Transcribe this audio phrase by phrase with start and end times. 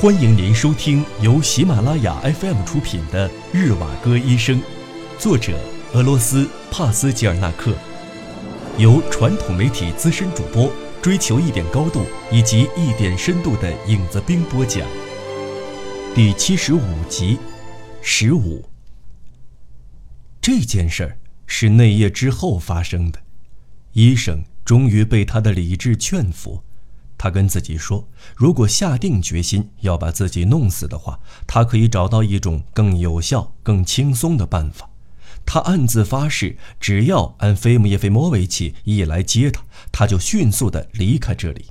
[0.00, 4.58] 欢迎您收听由喜马拉雅 FM 出品的《日瓦戈医生》，
[5.18, 5.60] 作者
[5.92, 7.76] 俄罗斯帕斯吉尔纳克，
[8.78, 14.88] 由传统媒体资深主播追求一点高度以及一点深度的影子兵播讲。
[16.14, 17.38] 第七十五集，
[18.00, 18.64] 十五。
[20.40, 23.20] 这件事儿是那夜之后发生的，
[23.92, 26.62] 医生终于被他的理智劝服。
[27.22, 34.88] 他跟自己说：“如果下定决心要把自己弄死的话，他可以找到一种更有效、更轻松的办法。”
[35.44, 41.66] 他暗自发誓，只要安菲姆耶菲莫维奇一来接他，他就迅速地离开这里。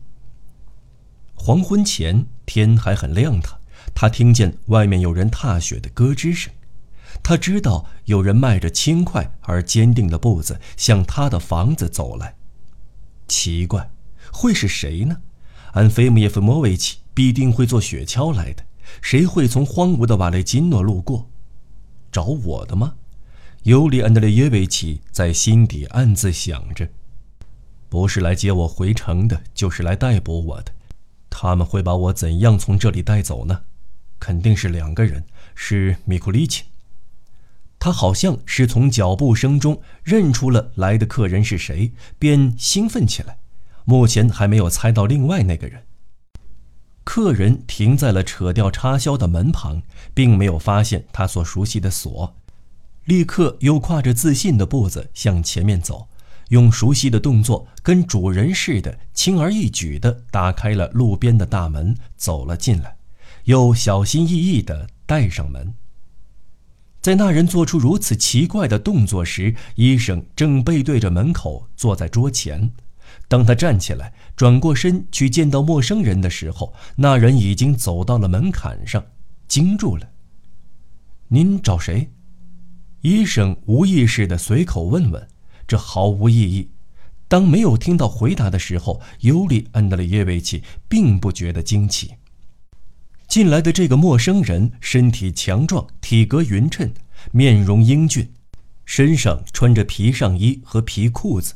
[1.33, 3.59] 黄昏前，天还很亮，堂
[3.95, 6.53] 他听见外面有人踏雪的咯吱声，
[7.23, 12.35] 他知道有人迈着轻快而坚定的步子向他的房子走来。
[13.27, 13.89] 奇怪，
[14.31, 15.17] 会是谁呢？
[15.73, 18.63] 安菲姆耶夫莫维奇必定会坐雪橇来的，
[19.01, 21.29] 谁会从荒芜的瓦雷金诺路过？
[22.11, 22.95] 找我的吗？
[23.63, 26.89] 尤里安德烈耶维奇在心底暗自想着。
[27.89, 30.71] 不是来接我回城的，就是来逮捕我的。
[31.29, 33.61] 他们会把我怎样从这里带走呢？
[34.19, 35.23] 肯定是两个人，
[35.55, 36.63] 是米库利奇。
[37.77, 43.37] 他好像是从脚步声中认出了来的客人是谁，便兴奋起来。
[43.89, 45.81] 目前还没有猜到另外那个人。
[47.03, 49.81] 客人停在了扯掉插销的门旁，
[50.13, 52.35] 并没有发现他所熟悉的锁，
[53.05, 56.07] 立刻又跨着自信的步子向前面走，
[56.49, 62.95] 用熟悉的动作，跟主人似的，轻而易举地打开了路边的大门，走了进来，
[63.45, 65.73] 又小心翼翼地带上门。
[67.01, 72.71] 在那人做出如此奇怪的动作时，医生正背对着门口，坐在桌前。
[73.29, 79.05] 当他站起来，转过身去见到陌生人的时候，那人已经走到了门槛上，
[79.47, 80.09] 惊住了。
[81.27, 82.09] 您找谁？
[83.01, 85.27] 医生无意识地随口问问，
[85.67, 86.71] 这毫无意义。
[87.27, 92.15] 当没有听到回答的时候，尤里安德烈耶维奇并不觉得惊奇。
[93.27, 96.91] 进来的这个陌生人身体强壮，体格匀称，
[97.31, 98.33] 面容英俊，
[98.85, 101.53] 身上穿着皮上衣和皮裤子。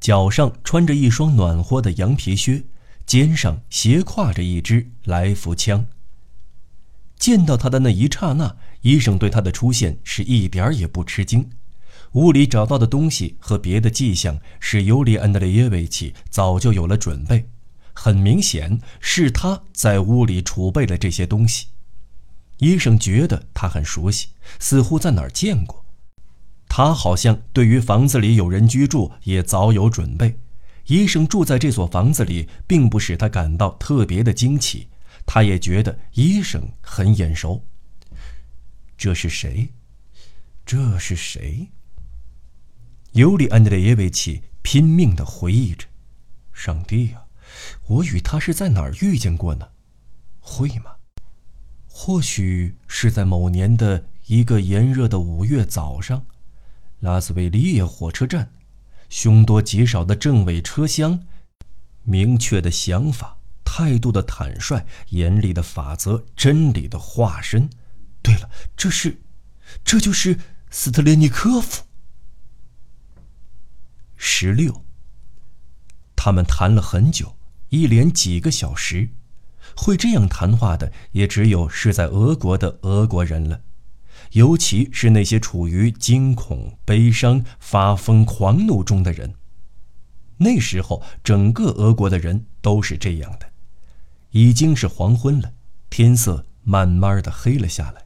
[0.00, 2.64] 脚上穿着一双暖和的羊皮靴，
[3.04, 5.86] 肩上斜挎着一支来福枪。
[7.18, 11.50] 见到他的那一刹那，医生对他的出现是一点儿也不吃惊。
[12.12, 17.50] 屋里找到的东西和别的迹象，使尤里安德烈耶维奇早就有了准备。
[17.92, 21.66] 很明显，是他在屋里储备了这些东西。
[22.58, 24.28] 医生觉得他很熟悉，
[24.58, 25.79] 似乎在哪儿见过。
[26.72, 30.38] 他好像对于房子里有人居住也早有准备。
[30.86, 34.88] 医生住在这所房子里，并不使他感到特别的惊奇。
[35.26, 37.66] 他也觉得医生很眼熟。
[38.96, 39.68] 这是谁？
[40.64, 41.68] 这是谁？
[43.12, 45.88] 尤里安德烈耶维奇拼命地回忆着。
[46.52, 47.24] 上帝呀，
[47.88, 49.68] 我与他是在哪儿遇见过呢？
[50.38, 50.92] 会吗？
[51.88, 56.24] 或许是在某年的一个炎热的五月早上。
[57.00, 58.52] 拉斯维利耶火车站，
[59.08, 61.26] 凶多吉少的政委车厢，
[62.02, 67.68] 明确的想法，态度的坦率，严厉的法则，真理的化身。
[68.22, 69.22] 对了，这是，
[69.82, 70.38] 这就是
[70.70, 71.84] 斯特列尼科夫。
[74.16, 74.84] 十六。
[76.14, 77.38] 他们谈了很久，
[77.70, 79.08] 一连几个小时，
[79.74, 83.62] 会这样谈话的，也只有是在俄国的俄国人了。
[84.32, 89.34] 尤其是那些处于惊恐、悲伤、发疯、狂怒中的人，
[90.36, 93.50] 那时候整个俄国的人都是这样的。
[94.30, 95.52] 已经是黄昏了，
[95.88, 98.04] 天色慢慢的黑了下来。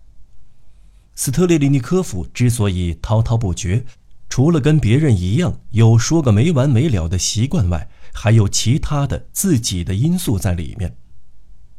[1.15, 3.84] 斯特列利尼科夫之所以滔滔不绝，
[4.31, 10.97] 除了跟别人一样有说个没完没了的习惯外，还有其他的自己的因素在里面。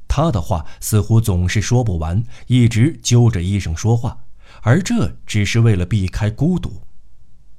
[0.07, 4.24] 他的话似乎总是说不完，一直揪着医生说话。
[4.61, 6.81] 而这只是为了避开孤独，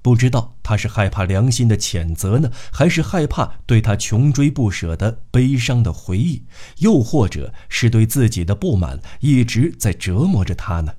[0.02, 6.44] 不知道他是害怕良心的谴责呢，还是害怕对他穷追不舍的悲伤的回忆，
[6.78, 10.94] 又或者是对自己的不满一直在折磨着他呢？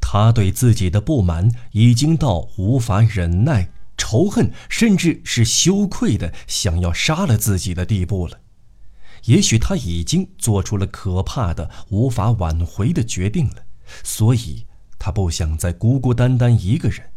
[0.00, 8.38] 他对自己的不满已经到无法忍耐、仇恨，甚至是羞愧的想要杀了自己的地步了。
[9.24, 13.64] 也许他已经做出了可怕的、无法挽回的决定了，
[14.04, 14.64] 所以。
[14.98, 17.12] 他不想再孤孤单单一个人，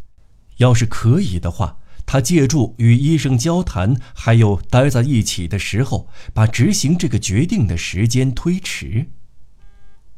[0.57, 9.07] 要是可以的话，他借助与医生交谈，还有待在一起的时候，把执行这个决定的时间推迟。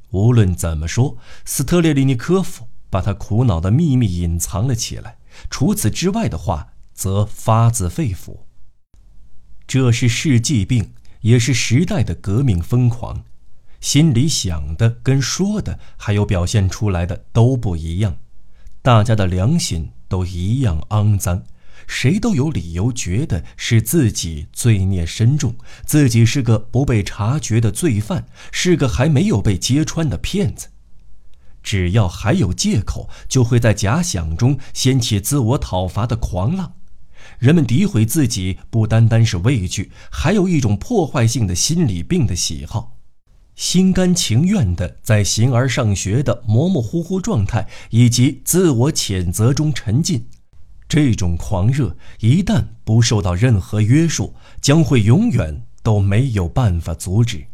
[0.10, 5.18] 无论怎么说，斯特列利尼科夫把他苦恼的秘密隐藏了起来。
[5.50, 8.40] 除此之外的话，则发自肺腑。
[9.66, 13.24] 这是世纪病，也是时代的革命疯狂。
[13.82, 18.16] 心里想的跟说的，还有表现出来的都不一样。
[18.84, 21.44] 大家的良心都一样肮脏，
[21.88, 30.68] 谁都有理由觉得是自己罪孽深重，自己是个不被察觉的罪犯，是个还没有被揭穿的骗子。
[31.64, 36.74] 只要还有借口，就会在假想中掀起自我讨伐的狂浪。
[37.38, 42.98] 人们诋毁自己，不单单是畏惧，还有一种破坏性的心理病的喜好，
[43.56, 50.26] 心甘情愿地在形而上学的模模糊糊状态以及自我谴责中沉浸。
[50.90, 57.46] 这种狂热一旦不受到任何约束，将会永远都没有办法阻止。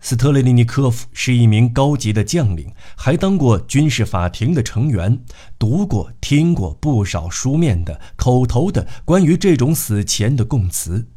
[0.00, 5.20] 斯特列利尼科夫是一名高级的将领，还当过军事法庭的成员，
[5.58, 11.08] 读过、听过不少书面的、口头的关于这种死前的供词。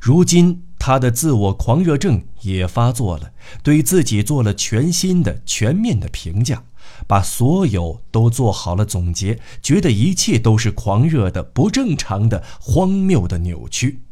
[0.00, 3.32] 如今，他的自我狂热症也发作了，
[3.64, 6.62] 对自己做了全新的、全面的评价，
[7.08, 14.02] 把所有都做好了总结，觉得一切都是狂热的、不正常的、荒谬的、扭曲。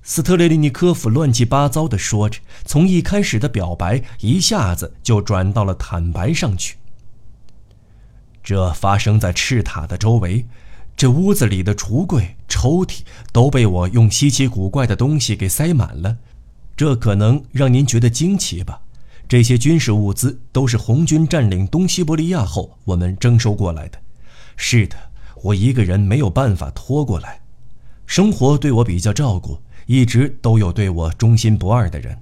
[0.00, 6.76] 斯特列利尼科夫乱七八糟地说着，从一开始的表白一下子就转到了坦白上去。
[8.44, 10.46] 这发生在赤塔的周围，
[10.98, 16.16] 这屋子里的橱柜、抽屉都被我用稀奇古怪的东西给塞满了。
[16.76, 18.80] 这可能让您觉得惊奇吧？
[19.28, 24.00] 这些军事物资都是红军占领东西伯利亚后我们征收过来的。
[24.56, 24.96] 是的，
[25.44, 27.42] 我一个人没有办法拖过来。
[28.04, 29.62] 生活对我比较照顾。
[29.86, 32.18] 一直都有对我忠心不二的人，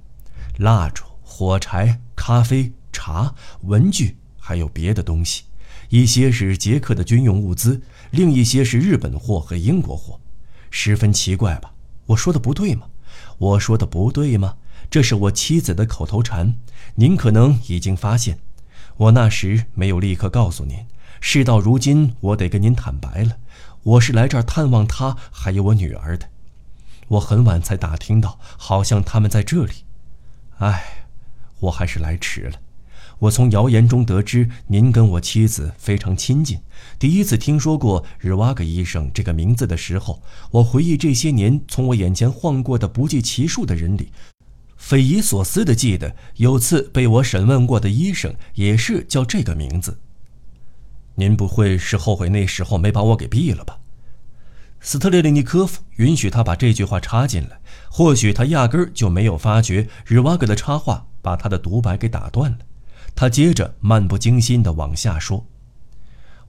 [0.57, 3.33] 蜡烛、火柴、咖啡、茶、
[3.63, 5.43] 文具，还有别的东西，
[5.89, 7.81] 一些是捷克的军用物资，
[8.11, 10.19] 另一些是日本货和英国货，
[10.69, 11.73] 十分奇怪吧？
[12.07, 12.87] 我说的不对吗？
[13.37, 14.55] 我说的不对吗？
[14.89, 16.55] 这是我妻子的口头禅，
[16.95, 18.39] 您可能已经发现，
[18.95, 20.85] 我那时没有立刻告诉您，
[21.19, 23.37] 事到如今，我得跟您坦白了，
[23.83, 26.29] 我是来这儿探望她还有我女儿的。
[27.09, 29.73] 我很晚才打听到，好像他们在这里。
[30.59, 31.07] 唉，
[31.59, 32.59] 我还是来迟了。
[33.19, 36.59] 我从谣言中得知您跟我妻子非常亲近。
[36.99, 40.21] 第一次听说过日瓦格医生这个名字的时候，
[40.51, 44.11] 我回忆这些年从我眼前晃过的不计其数的人里，
[44.75, 49.97] 匪夷所思地记得有次被我审问过的医生也是叫这个名字。
[51.15, 53.79] 您不会是后悔那时候没把我给毙了吧？
[54.79, 57.59] 斯特列利尼科夫允许他把这句话插进来，
[57.89, 62.59] 或许他压根儿就没有发觉日瓦格的插话把他的独白给打断了。
[63.19, 65.47] 他接着漫不经心地往下说：“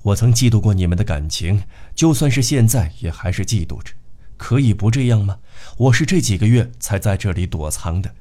[0.05, 1.63] 我曾嫉妒过你们的感情，
[1.95, 3.95] 就算是现在也还是嫉妒着。
[4.37, 5.39] 可以不这样吗？
[5.79, 8.15] 我是这几个月才在这里躲藏的。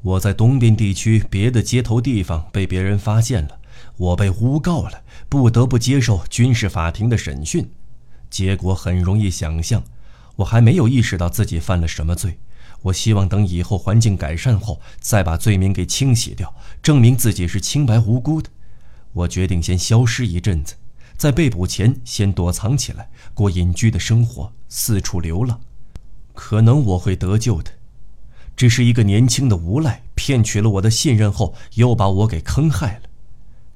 [0.00, 3.58] 我在东边地区别的接头地方被别人发现了，
[3.98, 7.70] 我被诬告了，不得不接受军事法庭的审讯。”
[8.30, 9.84] 结果很容易想象，
[10.36, 12.38] 我还没有意识到自己犯了什么罪。
[12.82, 18.48] 我希望等以后环境改善后，再把罪名给清洗掉，证明自己是清白无辜的。
[19.12, 20.74] 我决定先消失一阵子，
[21.16, 25.60] 在被捕前先躲藏起来，过隐居的生活，四处流浪。
[26.34, 27.72] 可能我会得救的。
[28.56, 33.02] 只是一个年轻的无赖骗取了我的信任后，又把我给坑害了。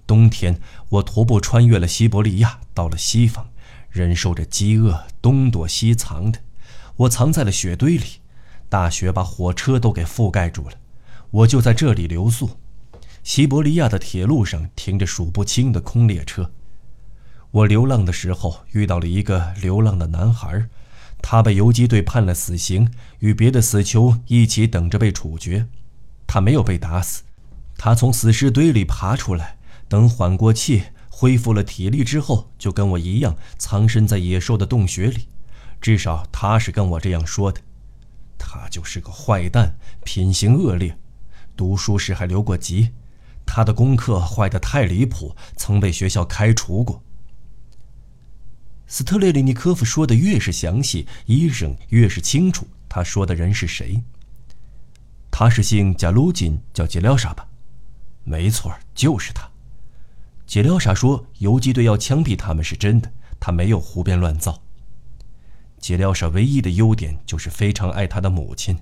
[0.07, 3.49] 冬天，我徒步穿越了西伯利亚，到了西方。
[3.91, 6.41] 忍受着饥饿，东躲西藏的，
[6.97, 8.05] 我藏在了雪堆里。
[8.75, 10.75] 大雪把火车都给覆盖住了，
[11.31, 12.59] 我就在这里留宿。
[13.23, 16.51] 西伯利亚的铁路上停着数不清的空列车。
[17.53, 20.67] 我流浪的时候遇到了一个流浪的男孩，
[21.23, 22.91] 他被游击队判了死刑，
[23.21, 25.69] 与别的死囚一起等着被处决。
[26.27, 27.23] 他没有被打死，
[27.79, 29.57] 他从死尸堆里爬出来，
[29.89, 30.83] 等缓过气。
[31.09, 35.29] 恢复了体力之后，就跟我一样藏身在野兽的洞穴里，
[35.81, 37.61] 至少他是跟我这样说的。
[38.47, 39.75] 他就是个坏蛋，
[40.05, 40.99] 品行恶劣，
[41.57, 42.93] 读书时还留过级。
[43.47, 47.03] 他的功课坏得太离谱，曾被学校开除过。
[48.87, 54.03] 斯特列利尼科夫说的越是详细，医生越是清楚他说的人是谁。
[55.31, 57.49] 他是姓贾卢金，叫杰廖沙吧？
[58.25, 59.51] 没错，就是他。
[60.47, 63.11] 杰廖沙说：“游击队要枪毙他们是真的，
[63.41, 64.63] 他没有胡编乱造。”
[65.85, 68.75] 杰廖沙唯一的优点就是非常爱他的母亲。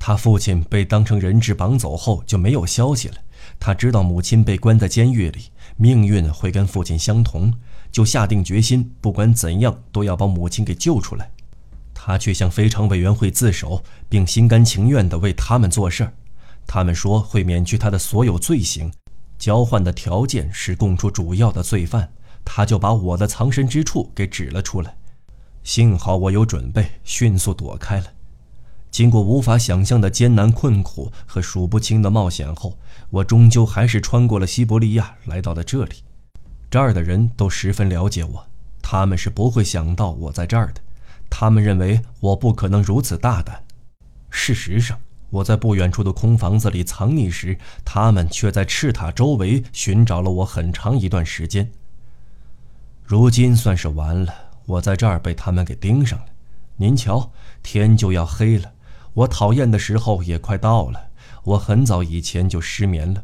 [0.00, 3.14] 他父亲被当成人质绑走后就没有消息了，
[3.60, 5.42] 他知道母亲被关在监狱里，
[5.76, 7.54] 命运会跟父亲相同，
[7.92, 11.30] 就下定决心，不管怎样都要把母亲给救出来。
[11.94, 16.12] 他却向非常委员会自首，并心甘情愿地为他们做事儿。
[16.66, 18.92] 他们说会免去他的所有罪行，
[19.38, 22.12] 交换的条件是供出主要的罪犯。
[22.44, 24.96] 他就把我的藏身之处给指了出来。
[25.64, 28.06] 幸好我有准备，迅速躲开了。
[28.90, 32.78] 经过无法想象的艰难困苦和数不清的冒险后，
[33.08, 35.94] 我终究还是穿过了西伯利亚，来到了这里。
[36.70, 38.46] 这儿的人都十分了解我，
[38.82, 40.80] 他们是不会想到我在这儿的。
[41.30, 43.64] 他们认为我不可能如此大胆。
[44.28, 51.72] 事实上，我在不远处的空房子里藏匿时，他们却在赤塔周围寻找了我很长一段时间。
[53.02, 54.34] 如今算是完了，
[54.66, 56.26] 我在这儿被他们给盯上了。
[56.76, 57.30] 您瞧，
[57.62, 58.72] 天就要黑了。
[59.12, 61.00] 我讨厌的时候也快到了，
[61.44, 63.22] 我很早以前就失眠了，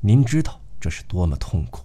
[0.00, 1.84] 您知道这是多么痛苦。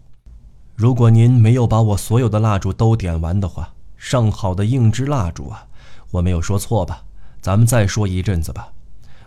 [0.76, 5.66] 如果您没有把我所有的蜡烛都点完的话，上好的硬支蜡烛啊，
[6.12, 7.04] 我没有说错吧？
[7.42, 8.72] 咱们再说一阵子吧，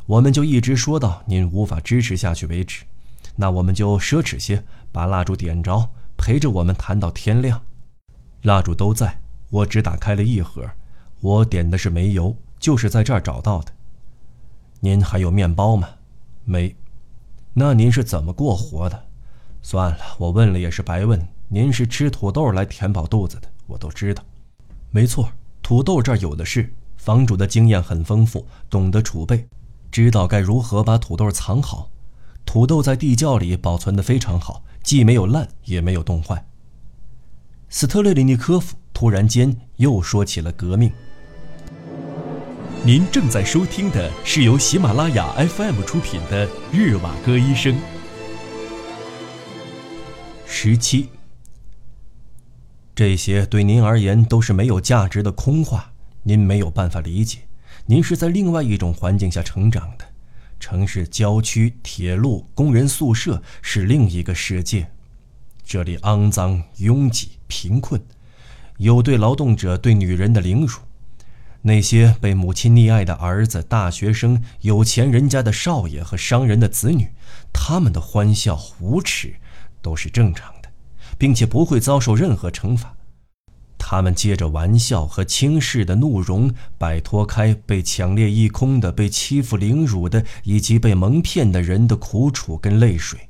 [0.07, 2.85] 我们就一直说到您无法支持下去为止。
[3.35, 7.61] 那我们就奢侈些，把蜡烛点着，陪着我们谈到天亮。
[8.43, 10.69] 蜡烛都在，我只打开了一盒，
[11.21, 13.73] 我点的是煤油，就是在这儿找到的。
[14.81, 15.89] 您还有面包吗？
[16.45, 16.75] 没。
[17.55, 19.05] 那您是怎么过活的？
[19.63, 21.27] 算了，我问了也是白问。
[21.49, 24.23] 您是吃土豆来填饱肚子的，我都知道。
[24.91, 25.29] 没错，
[25.63, 26.73] 土豆这儿有的是。
[26.97, 29.47] 房主的经验很丰富，懂得储备，
[29.93, 31.89] 知道该如何把土豆藏好。
[32.45, 36.46] 土豆在地窖里保存得非常好，既没有烂，也没有冻坏。
[37.69, 40.91] 斯特列里尼科夫突然间又说起了革命。
[42.85, 47.75] 您正在收听的是由喜马拉雅 FM 出品的《日瓦戈医生》。
[50.47, 51.09] 十七，
[52.95, 55.93] 这些对您而言都是没有价值的空话，
[56.23, 57.41] 您没有办法理解。
[57.87, 60.05] 您是在另外一种环境下成长的，
[60.61, 64.93] 城市、郊区、铁路、工人宿舍是另一个世界，
[65.65, 68.01] 这里肮脏、拥挤、贫困，
[68.79, 70.79] 有对劳动者、对女人的凌辱。
[71.63, 77.09] 那些被母亲溺爱的儿子、大学生、有钱人家的少爷和商人的子女，
[77.53, 79.35] 他们的欢笑、无耻，
[79.83, 80.69] 都是正常的，
[81.19, 82.95] 并且不会遭受任何惩罚。
[83.79, 93.29] 他们借着玩笑和轻视的怒容，摆脱开被抢掠一空的、被欺负凌辱的以及被蒙骗的人的苦楚跟泪水。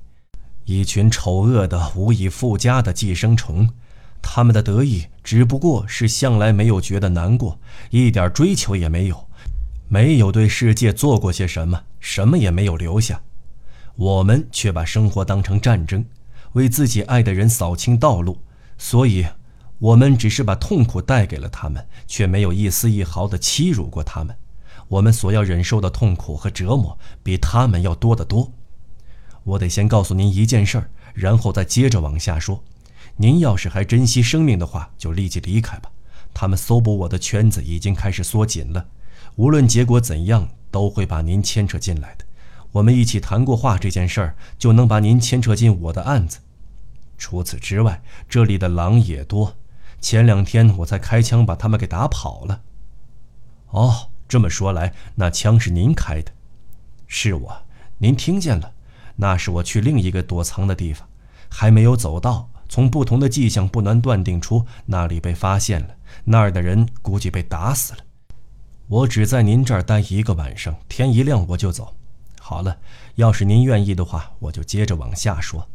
[0.64, 3.68] 一群丑恶的、无以复加的寄生虫。
[4.28, 9.28] 他们的得意只不过是向来没有觉得难过，一点追求也没有，
[9.88, 13.22] 没有对世界做过些什么，什么也没有留下。
[13.94, 16.04] 我们却把生活当成战争，
[16.54, 18.38] 为自己爱的人扫清道路，
[18.76, 19.24] 所以，
[19.78, 24.36] 我们只是把痛苦带给了他们，却没有一丝一毫的欺辱过他们。
[24.88, 28.52] 我们所要忍受的痛苦和折磨比他们要多得多。
[29.44, 32.62] 我得先告诉您一件事儿，然后再接着往下说。
[33.16, 35.90] 您要是还珍惜生命的话，就立即离开吧。
[36.34, 38.86] 他们搜捕我的圈子已经开始缩紧了，
[39.36, 42.26] 无论结果怎样，都会把您牵扯进来的。
[42.72, 46.40] 我们一起谈过话，这件事儿就能把您牵扯进我的案子。
[47.16, 49.56] 除此之外，这里的狼也多。
[49.98, 52.60] 前两天我才开枪把他们给打跑了。
[53.68, 56.30] 哦，这么说来，那枪是您开的？
[57.06, 57.62] 是我。
[57.96, 58.74] 您听见了？
[59.16, 61.08] 那是我去另一个躲藏的地方，
[61.48, 62.50] 还没有走到。
[62.68, 65.88] 从不同的迹象不难断定出那里被发现了，
[66.24, 67.98] 那儿的人估计被打死了。
[68.88, 71.94] 我只在您这儿待一个晚上，天一亮我就走。
[72.40, 72.76] 好了，
[73.16, 75.66] 要是您愿意的话，我就接着往下说。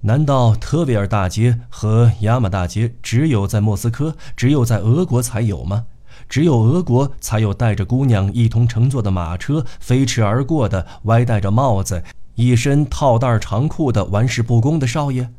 [0.00, 5.84] 难道特维尔大街和亚马大街只有在莫斯科，只有在俄国才有吗？
[6.28, 12.02] 只有俄国才有带着姑娘一同乘坐的马车飞驰而过的歪戴着帽子、
[12.34, 15.30] 一身套带长裤的玩世不恭的少爷？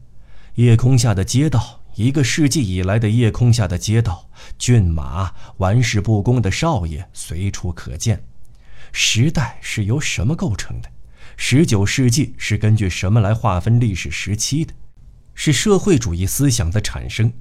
[0.55, 4.29] 夜空下的街道，一个世纪以来的夜空下的街道，
[4.59, 8.23] 骏马、玩世不恭的少爷随处可见。
[8.91, 10.89] 时代是由什么构成的？
[11.37, 14.71] 十九世纪是根据什么来划分历史时期的？
[15.33, 17.33] 是社会主义思想的产生。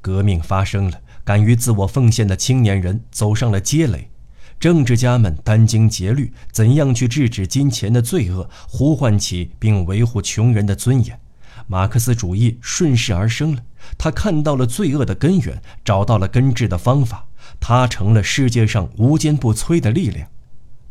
[0.00, 4.10] 革命发生了，敢于自我奉献的青年人走上了街垒，
[4.58, 11.20] 政治家们殚精竭虑，怎样去制止金钱的罪恶，呼唤起并维护穷人的尊严。
[11.66, 13.62] 马克思主义顺势而生了，
[13.98, 17.26] 他看到了罪恶的根源，找到了根治的方法，
[17.58, 20.28] 他成了世界上无坚不摧的力量。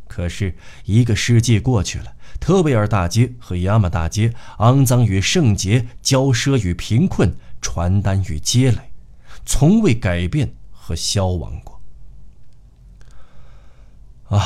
[0.08, 0.56] 可是
[0.86, 8.92] 一个世纪过去了，特贝尔大街和亚马大街，肮脏与圣洁，骄奢与贫困，传单与街垒，
[9.46, 11.82] 从未改变和消亡过。
[14.30, 14.42] 啊，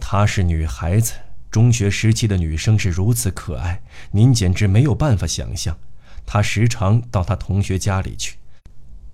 [0.00, 1.14] 她是女孩子，
[1.50, 5.76] 中学时期的女生是如此可爱，您简直没有办法想象。
[6.24, 8.36] 她时常到她同学家里去，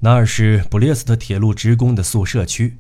[0.01, 2.77] 那是布列斯特铁路职工的宿舍区。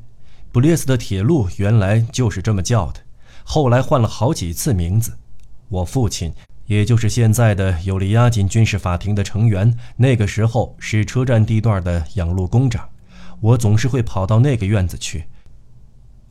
[0.52, 3.00] 布列斯特铁路原来就是这么叫的，
[3.44, 5.16] 后来换了好几次名字。
[5.68, 6.32] 我父亲，
[6.66, 12.88] 也就是现在的尤利亚金军事法庭的成员，那个时候是车站地段的养路工长。
[13.40, 15.24] 我总是会跑到那个院子去。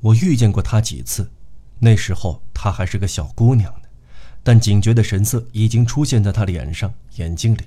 [0.02, 1.32] 我遇见过他几次，
[1.80, 3.88] 那时候她还是个小姑娘呢，
[4.44, 7.62] 但警觉的神色已经出现在她脸上、眼睛里。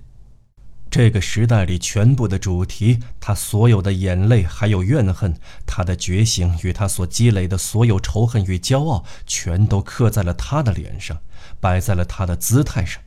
[0.91, 11.19] 这个时代里全部的主题，她所有的眼泪还有怨恨，她的觉醒与她所积累的所有仇恨与骄傲，全都刻在了她的脸上，
[11.61, 13.03] 摆在了她的姿态上，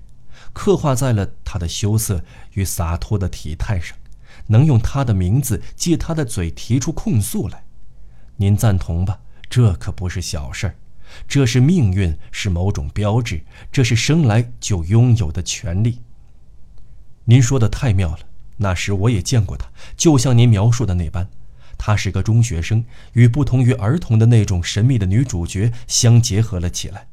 [0.53, 3.98] 刻画在了她的羞涩与洒脱的体态上，
[4.46, 7.63] 能用她的名字借她的嘴提出控诉来。
[8.36, 9.20] 您赞同吧？
[9.50, 10.75] 这可不是小事儿，
[11.27, 13.41] 这是命运，是某种标志，
[13.72, 16.00] 这是生来就拥有的权利。
[17.25, 18.20] 您说的太妙了，
[18.58, 21.30] 那时我也见过他，就像您描述的那般，
[21.77, 27.08] 他是个中学生，与不同于儿童的那种神秘的女主角相结合了起来。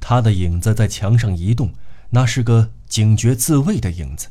[0.00, 1.72] 他的影子在墙上移动，
[2.10, 4.28] 那是个警觉自卫的影子。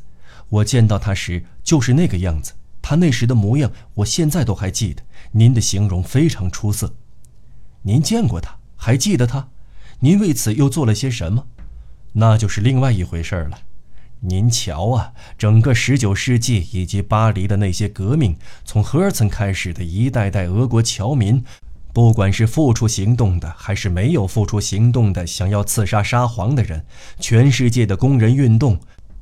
[0.48, 5.02] 我见到他时就是那个样子，他那时的模样，我现在都还记得。
[5.32, 6.94] 您的形容非常出色。
[7.82, 9.48] 您见过他，还记得他？
[10.00, 11.46] 您为此又做了些什么？
[12.12, 13.60] 那就是另外一回事了。
[14.20, 21.42] 您瞧啊，整个十九世纪以及巴黎的那些革命，从赫尔岑开始的一代代俄国侨民，
[21.94, 26.84] 不管是付出行动的，还是没有付出行动的，想要刺杀沙皇的人，
[27.18, 28.78] 全世界的工人运动，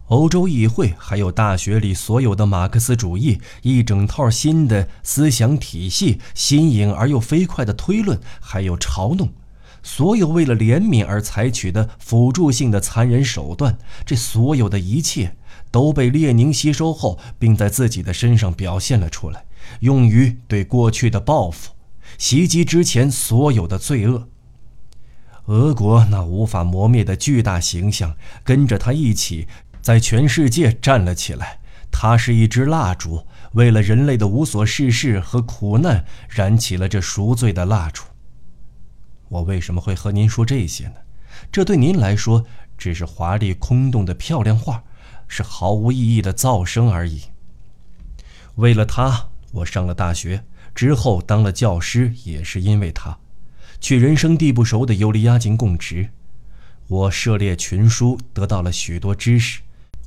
[0.07, 9.33] 欧洲议会，还有大学里所有的马克思主义，一整套新的思想体系，新颖而又飞快的推论，还有嘲弄。
[9.83, 15.37] 所有为了怜悯而采取的辅助性的残忍手段，这所有的一切
[15.71, 19.45] 都被列宁吸收后，并在自己的身上表现了出来，
[19.81, 21.73] 用于对过去的报复，
[22.17, 24.29] 袭击之前所有的罪恶。
[25.47, 28.15] 俄国那无法磨灭的巨大形象
[28.45, 29.49] 跟着他一起
[29.81, 31.59] 在全世界站了起来。
[31.91, 38.05] 他是一支蜡烛，为了人类的无所事事和苦难，燃起了这赎罪的蜡烛。
[39.33, 40.97] 我为什么会和您说这些呢？
[41.51, 42.45] 这对您来说
[42.77, 44.85] 只是华丽空洞的漂亮话，
[45.27, 47.23] 是毫无意义的噪声而已。
[48.57, 53.17] 为了他，我上了大学，之后当了教师，也是因为他，
[53.81, 56.11] 去人生地不熟的尤利亚金供职。
[56.89, 59.63] 我涉猎群书，得到了许多知识。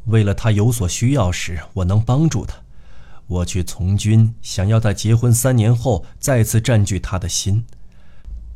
[0.05, 2.57] 为了他有所需要时，我能帮助他。
[3.25, 7.65] 我去从军，想要在结婚三年后再次占据他的心。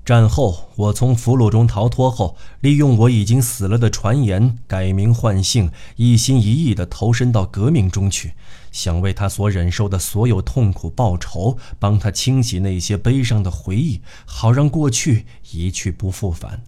[0.09, 8.33] 战后，我从俘虏中逃脱后，利用我已经死了的传言，改名换姓，一心一意地投身到革命中去，
[8.71, 16.63] 想为他所忍受的所有痛苦报仇，帮他清洗那些悲伤的回忆，好让过去一去不复返，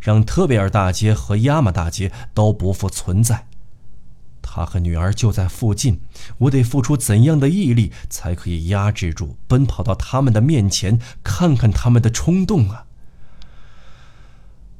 [0.00, 3.46] 让特贝尔大街和亚马大街都不复存在。
[4.42, 6.00] 他和女儿就在附近，
[6.38, 12.86] 我得付出怎样的毅力，才可以压制住奔跑到他们的面前看看他们的冲动啊？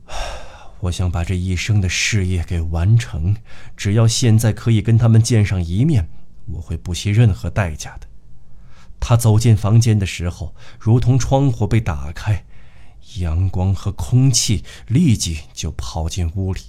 [0.80, 3.36] 我想把这一生的事业给完成，
[3.76, 6.08] 只要现在可以跟他们见上一面，
[6.46, 8.06] 我会不惜任何代价的。
[8.98, 12.44] 他走进房间的时候，如同窗户被打开，
[13.18, 16.60] 阳光和空气立即就跑进屋里。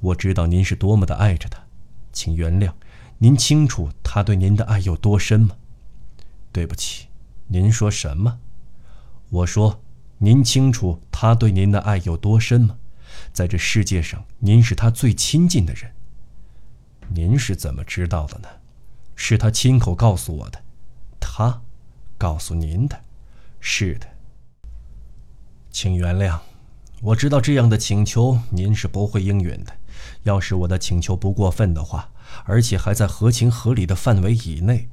[0.00, 1.64] 我知道您是多么的爱着他，
[2.12, 2.72] 请原谅。
[3.18, 5.56] 您清楚他对您的爱有多深吗？
[6.52, 7.06] 对不起，
[7.46, 8.38] 您说什么？
[9.30, 9.82] 我说，
[10.18, 12.76] 您清楚他对您的爱有多深吗？
[13.32, 15.90] 在这世界上，您是他最亲近的人。
[17.08, 18.48] 您是怎么知道的呢？
[19.16, 20.62] 是他亲口告诉我的。
[21.20, 21.62] 他，
[22.18, 23.00] 告诉您的。
[23.60, 24.06] 是的。
[25.70, 26.38] 请原谅，
[27.00, 29.72] 我知道这样的请求您是不会应允的。
[30.24, 32.10] 要是我的请求不过分的话，
[32.44, 34.88] 而且还在合情合理的范围以内，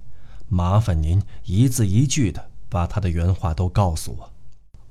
[0.50, 4.32] 麻烦您一字一句的把他的原话都告诉我。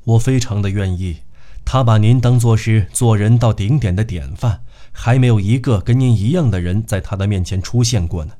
[0.04, 1.18] 我非常的愿意。
[1.62, 8.32] 他把您当作是做人到顶点的典范，还没有一个跟您一样的人在他的面前出现过呢。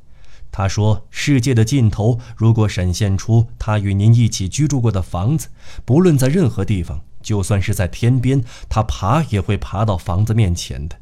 [0.51, 5.49] 他说，世界的尽头如果闪现出他与您一起居住过的房子，
[5.85, 10.97] 不论在任何地方，就算是在天边，他爬也会爬到房子面前的。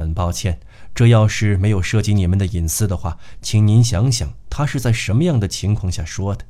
[0.00, 0.58] 很抱歉，
[0.94, 6.44] 这要是没有涉及你们的隐私的话，请您想想，他是在什么样的情况下说的？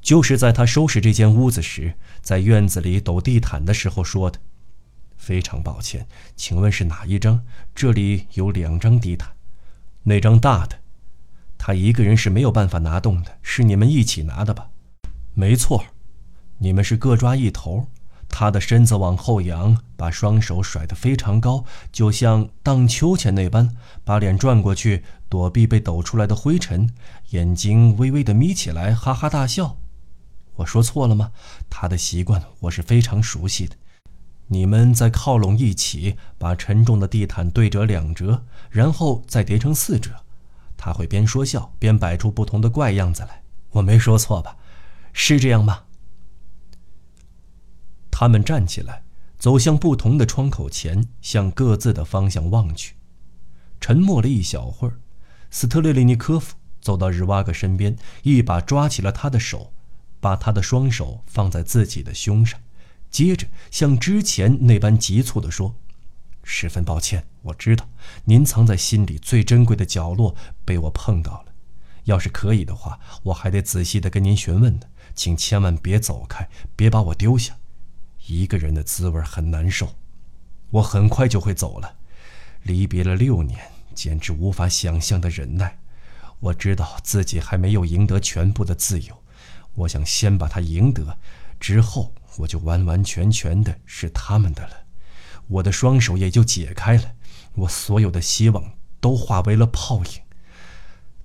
[0.00, 4.40] 就是在他收拾这间屋子时，在院子里抖地毯的时候说的。
[5.16, 7.42] 非常抱歉，请问是哪一张？
[7.74, 9.30] 这里有两张地毯，
[10.04, 10.78] 那张大的，
[11.58, 14.68] 他一个人是没有办法拿动的，是你们一起拿的吧？
[15.34, 15.84] 没错，
[16.58, 17.88] 你们是各抓一头。
[18.38, 26.90] 他的身子往后仰，把双手甩得非常高，就像荡秋千那般，把脸转过去躲避被抖出来的灰尘，
[27.30, 29.78] 眼睛微微的眯起来，哈哈大笑。
[30.56, 31.32] 我说错了吗？
[31.70, 33.74] 他的习惯我是非常熟悉的。
[34.48, 40.10] 你们再靠拢一起，把沉重的地毯对折两折，然后再叠成四折。
[40.76, 43.40] 他会边说笑边摆出不同的怪样子来。
[43.70, 44.56] 我没说错吧？
[45.14, 45.84] 是这样吗？
[48.18, 49.02] 他们站起来，
[49.38, 52.94] 走向不同的窗口前，向各自的方向望去。
[53.78, 55.00] 沉默了一小会儿，
[55.50, 59.70] 斯特列利尼科夫走到日瓦格身边，一把抓起了他的手，
[60.18, 62.58] 把他的双手放在自己的胸上。
[63.10, 65.74] 接着，像之前那般急促地说
[66.42, 67.86] ：“十分抱歉，我知道
[68.24, 71.52] 您藏在心里最珍贵的角落被我碰到了。
[72.04, 74.86] 要是可以的话，我还得仔细地跟您询问呢。
[75.14, 77.55] 请千万别走开，别把我丢下。
[78.26, 79.94] 一个人的滋味很难受。
[80.70, 81.96] 我很快就会走了，
[82.62, 83.58] 离别了六年，
[83.94, 85.78] 简直无法想象的忍耐。
[86.40, 89.22] 我知道自己还没有赢得全部的自由，
[89.74, 91.18] 我想先把它赢得，
[91.58, 94.84] 之后。”我就完完全全的是他们的了，
[95.46, 97.14] 我的双手也就解开了，
[97.54, 100.20] 我所有的希望都化为了泡影。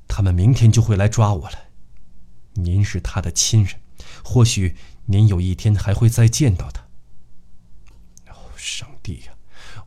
[0.07, 1.59] 他们明天就会来抓我了。
[2.53, 3.75] 您是他的亲人，
[4.23, 6.80] 或许您有一天还会再见到他。
[8.61, 9.33] 上帝呀，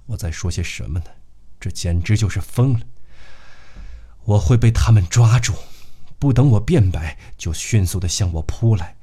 [0.06, 1.06] 我在说些什么呢？
[1.60, 2.80] 这简直就是疯了。
[4.24, 5.54] 我会被他们抓住，
[6.18, 8.96] 不等我辩白，就迅速的向我扑来。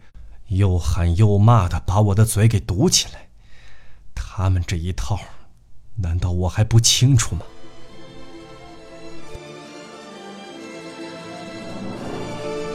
[0.48, 3.30] 又喊又骂的，把我的嘴给堵起来。
[4.14, 5.18] 他们这一套，
[5.96, 7.46] 难道我还不清楚吗？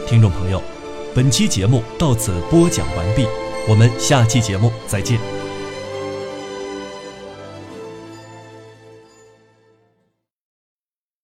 [0.07, 0.63] 听众朋友，
[1.13, 3.27] 本期节目到此播讲完毕，
[3.69, 5.36] 我们下期节目再见。